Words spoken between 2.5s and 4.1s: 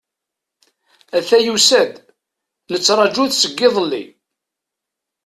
nettṛaǧu-t seg iḍelli.